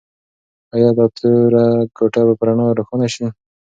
ایا 0.75 0.89
دا 0.97 1.05
توره 1.17 1.65
کوټه 1.97 2.21
به 2.27 2.33
په 2.39 2.43
رڼا 2.47 2.65
روښانه 2.77 3.07
شي؟ 3.13 3.25